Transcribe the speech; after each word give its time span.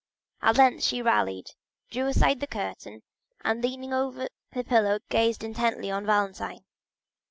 At 0.41 0.57
length 0.57 0.81
she 0.83 0.99
rallied, 1.03 1.51
drew 1.91 2.07
aside 2.07 2.39
the 2.39 2.47
curtain, 2.47 3.03
and 3.41 3.61
leaning 3.63 3.93
over 3.93 4.29
the 4.51 4.63
pillow 4.63 4.97
gazed 5.09 5.43
intently 5.43 5.91
on 5.91 6.07
Valentine. 6.07 6.63